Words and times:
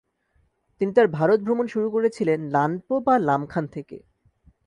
তিনি 0.81 0.91
তার 0.93 1.07
ভারত 1.07 1.39
ভ্রমণ 1.41 1.65
শুরু 1.67 1.87
করেছিলেন 1.91 2.39
লানপো 2.49 2.95
বা 2.99 3.15
লামখান 3.19 3.65
থেকে। 3.67 3.97